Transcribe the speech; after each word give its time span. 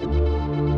Música 0.00 0.77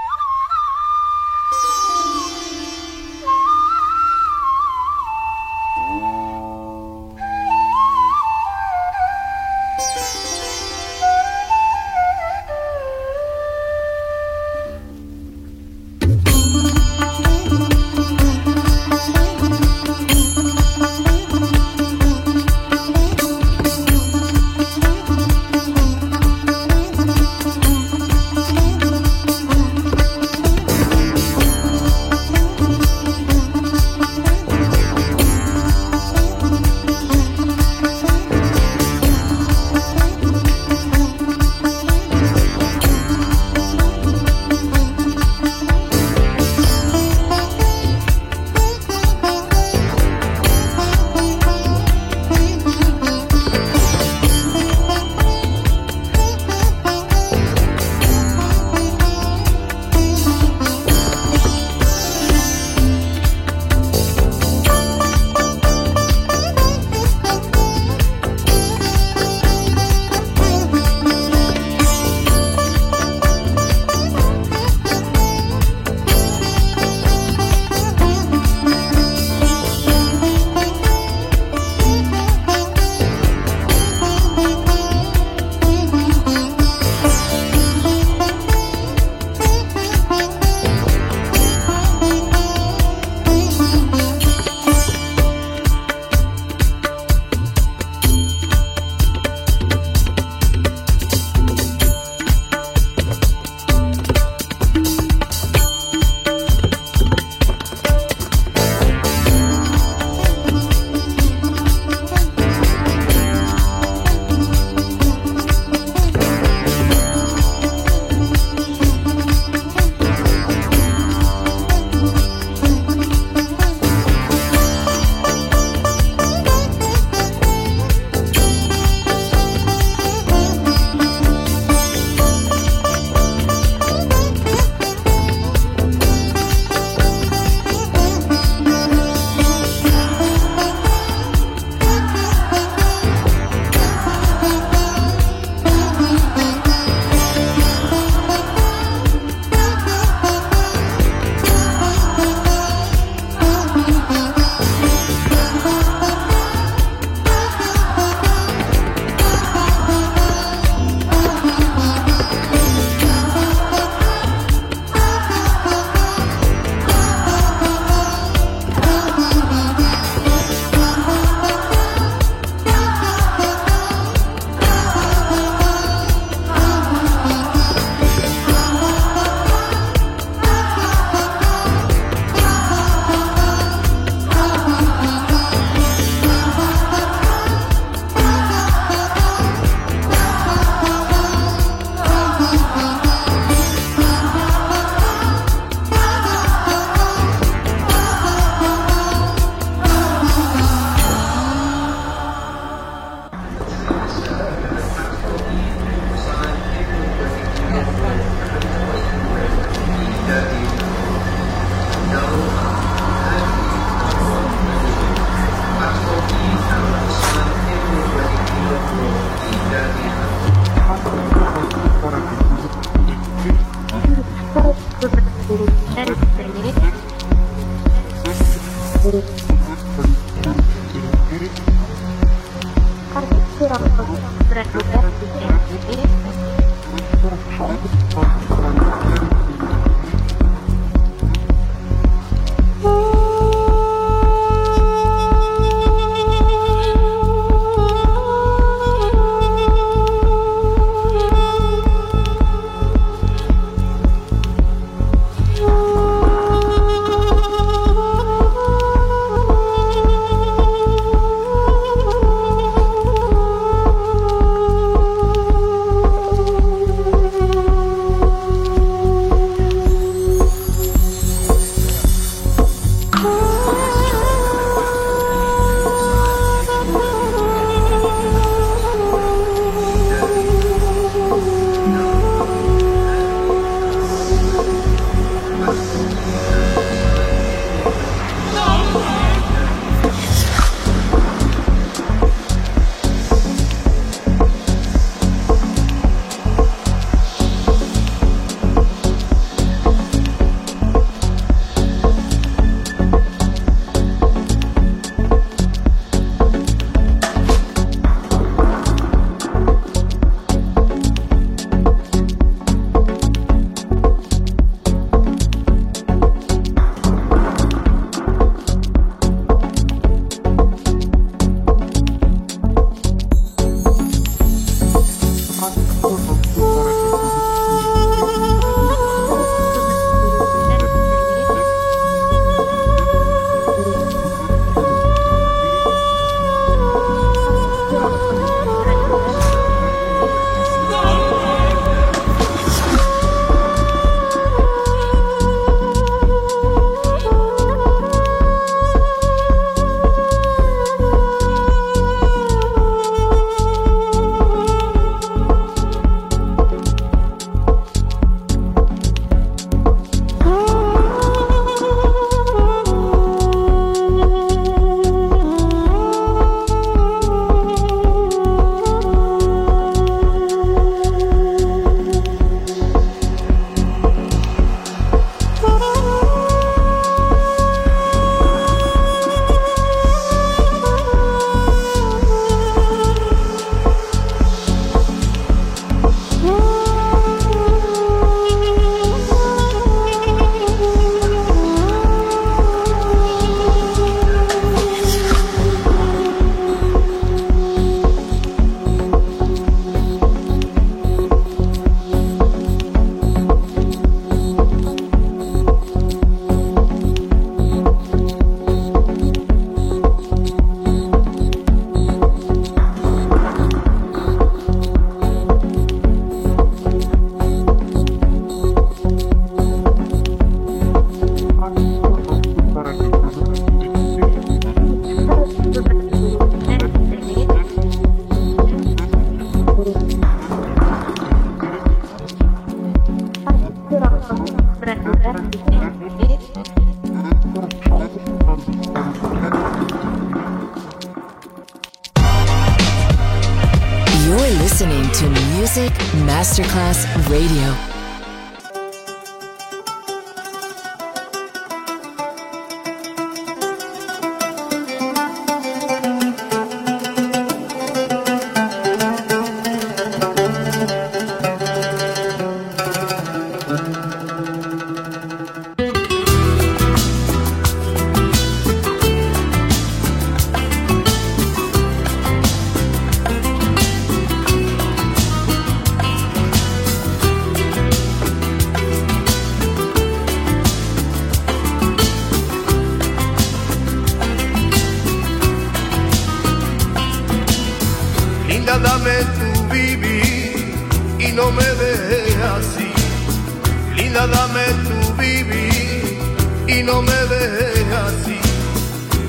no 496.83 497.01
me 497.01 497.11
dejes 497.11 497.85
así, 497.93 498.39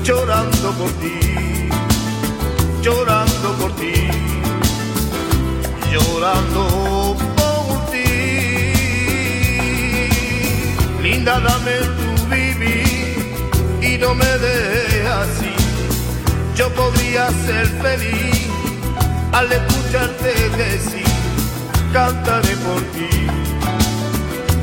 llorando 0.03 0.71
por 0.71 0.91
ti, 0.93 1.69
llorando 2.81 3.53
por 3.59 3.75
ti, 3.75 3.93
llorando 5.91 7.17
por 7.37 7.91
ti. 7.91 8.03
Linda, 11.01 11.39
dame 11.39 11.75
tu 11.97 12.27
vivir 12.35 13.17
y 13.81 13.97
no 13.97 14.15
me 14.15 14.25
dejes 14.25 15.05
así, 15.05 15.53
yo 16.55 16.69
podría 16.73 17.29
ser 17.45 17.67
feliz 17.81 18.47
al 19.31 19.51
escucharte 19.51 20.49
decir, 20.57 21.03
cantaré 21.91 22.55
por 22.57 22.81
ti, 22.93 23.09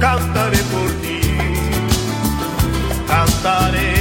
cantaré 0.01 0.59
por 0.75 0.91
ti. 1.03 1.20
cantarei. 3.11 4.00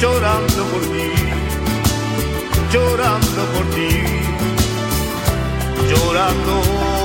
llorando 0.00 0.64
por 0.66 0.82
ti, 0.82 1.12
llorando 2.72 3.42
por 3.52 3.64
ti, 3.74 3.88
llorando. 5.90 6.97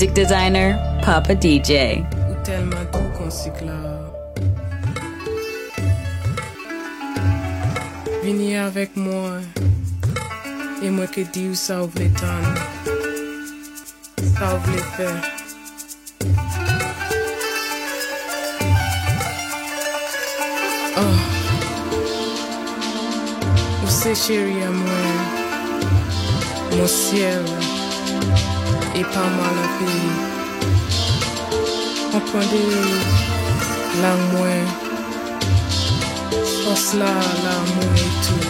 Music 0.00 0.14
designer, 0.14 0.78
Papa 1.02 1.34
DJ. 1.34 2.00
Vini 8.24 8.56
avec 8.56 8.96
moi 8.96 9.32
Et 10.82 10.88
moi 10.88 11.06
que 11.06 11.20
où 11.20 11.54
ça 11.54 11.82
ouvre 11.82 11.98
Ça 14.38 14.54
ouvre 14.54 14.70
les 14.72 15.06
Oh. 20.96 21.14
À 24.62 24.70
moi? 24.70 25.02
Mon 26.72 26.86
ciel 26.86 27.59
et 29.00 29.04
pas 29.04 29.30
mal 29.38 29.56
à 29.64 29.68
pays. 29.78 30.14
Comprenez, 32.12 32.70
l'amour, 34.02 34.46
pense 36.64 36.94
là, 36.94 37.12
l'amour 37.44 37.92
et 37.96 38.12
tout. 38.24 38.49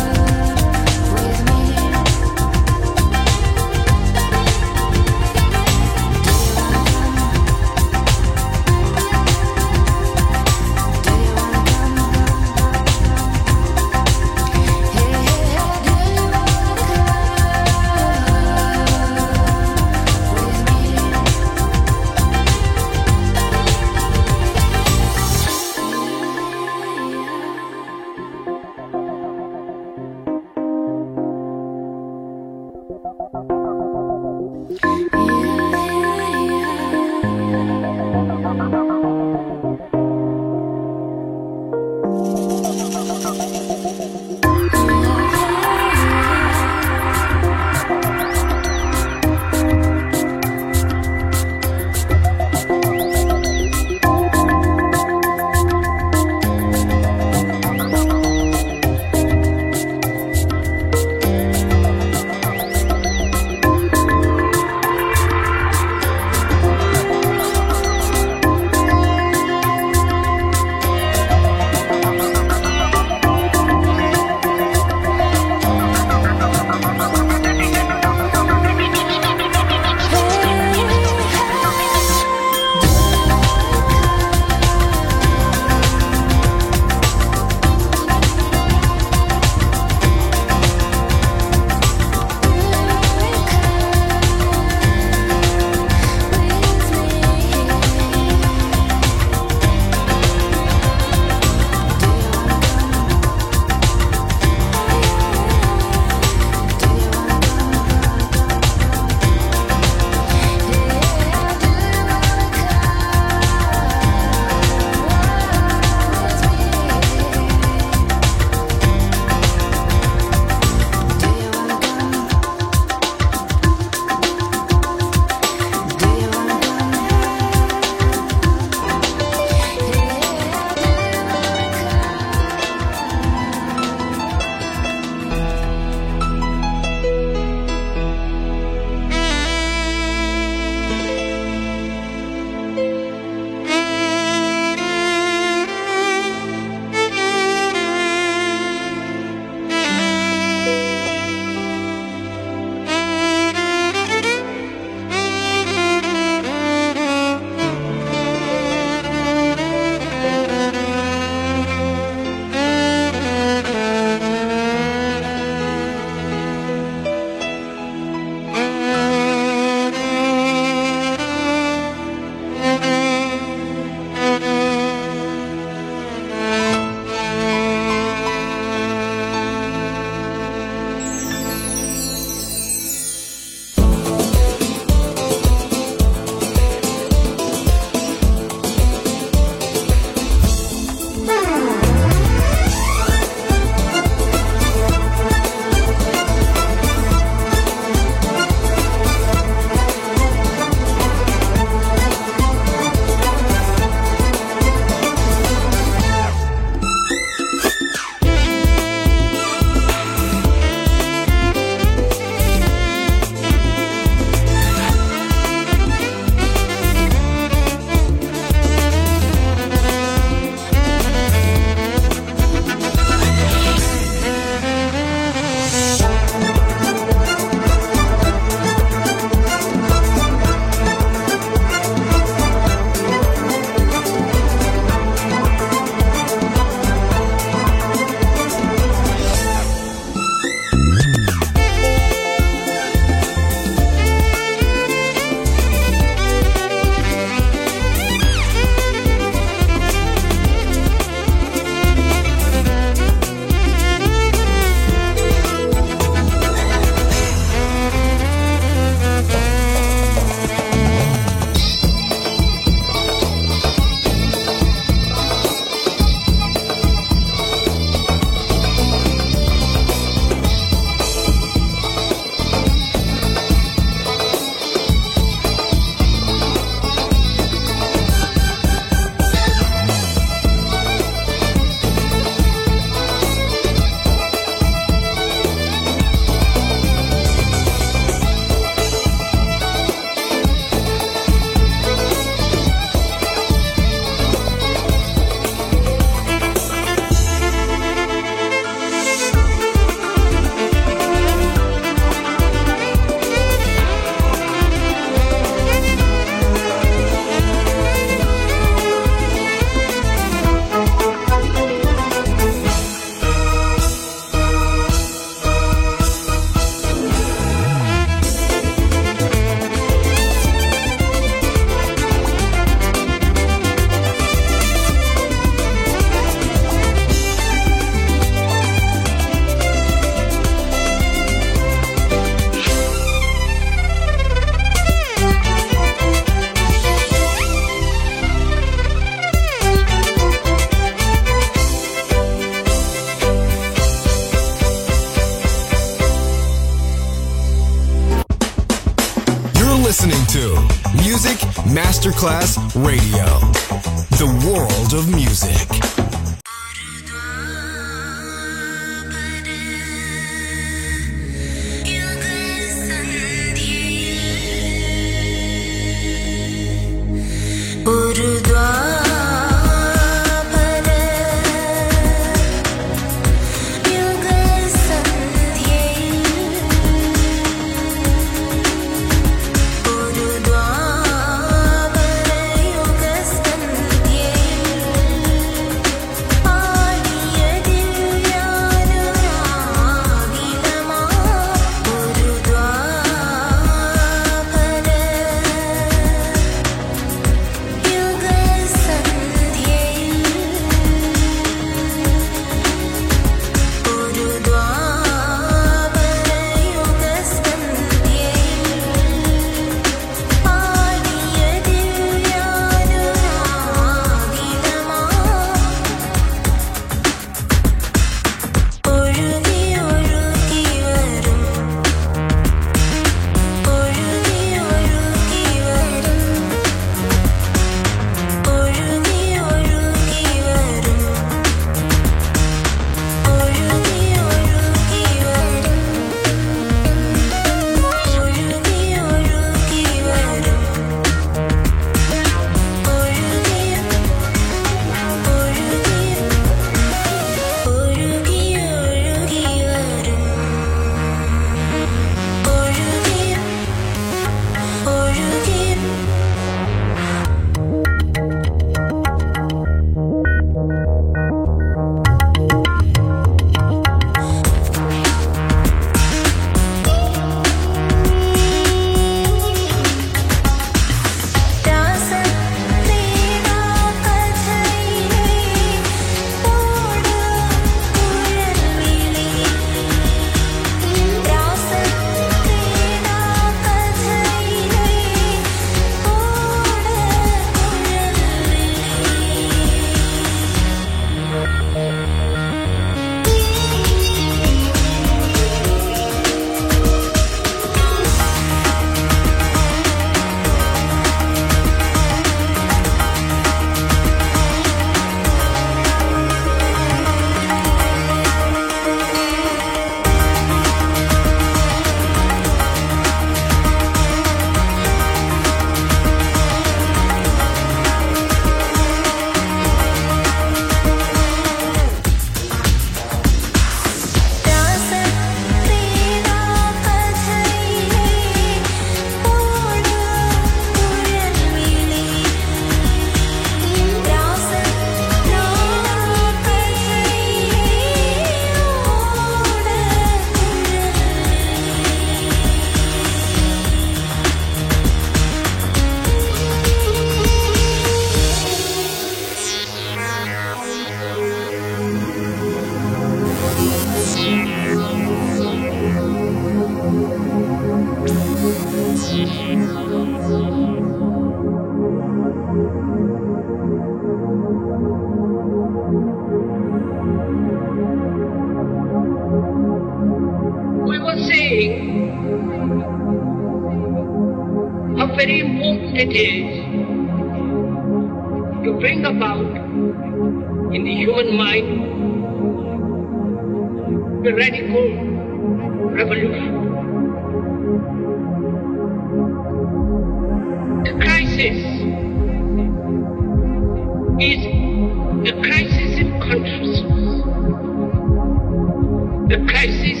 The 599.28 599.36
crisis 599.46 600.00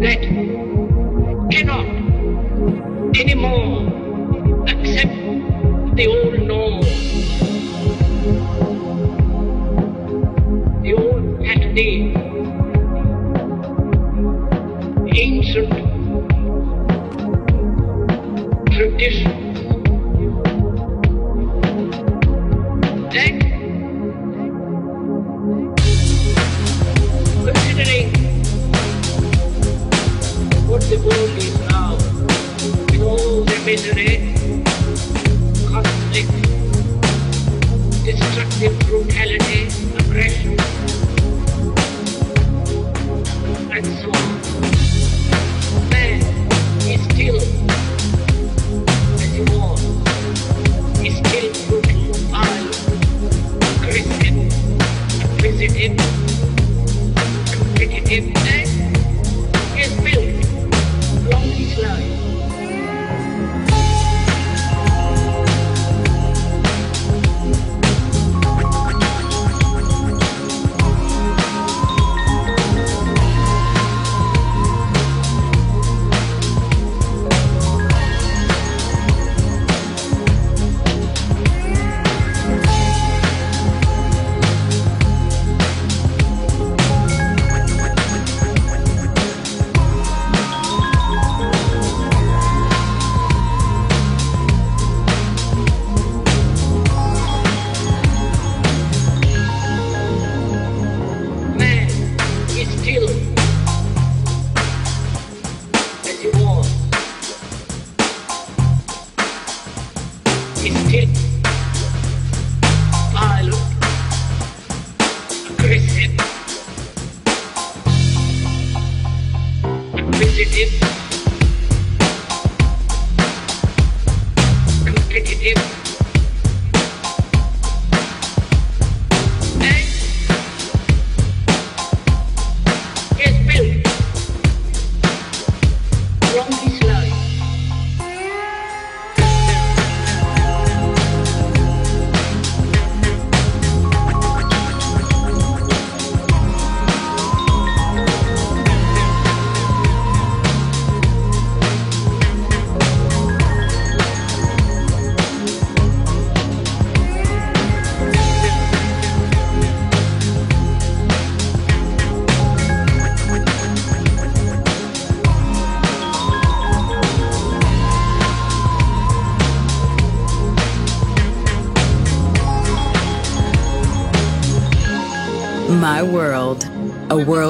that 0.00 0.20
cannot 1.50 1.86
anymore 3.14 4.64
accept 4.68 5.12
the 5.96 6.06
old 6.06 6.40
norm, 6.48 6.80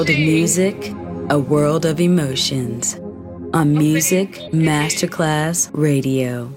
world 0.07 0.19
of 0.21 0.25
music, 0.25 0.93
a 1.31 1.39
world 1.39 1.85
of 1.85 2.01
emotions. 2.01 2.95
On 3.53 3.73
Music 3.73 4.35
Masterclass 4.53 5.69
Radio. 5.73 6.53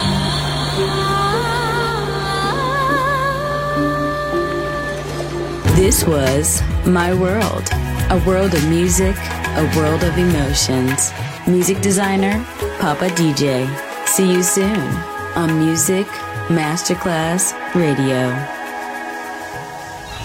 This 5.76 6.04
was 6.06 6.62
My 6.86 7.12
World, 7.16 7.68
a 8.12 8.22
world 8.28 8.54
of 8.54 8.70
music, 8.70 9.16
a 9.18 9.74
world 9.76 10.04
of 10.04 10.16
emotions. 10.20 11.12
Music 11.48 11.82
designer, 11.82 12.46
Papa 12.80 13.10
DJ. 13.18 13.66
See 14.06 14.32
you 14.32 14.44
soon 14.44 14.88
on 15.36 15.58
Music 15.58 16.06
Masterclass 16.50 17.54
Radio. 17.74 18.59